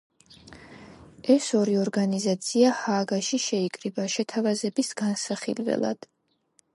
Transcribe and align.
ეს 1.33 1.49
ორი 1.59 1.75
ორგანიზაცია 1.81 2.71
ჰააგაში 2.79 3.39
შეიკრიბა 3.43 4.07
შეთავაზების 4.15 4.93
განსახილველად. 5.03 6.09